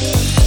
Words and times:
Bye. 0.00 0.39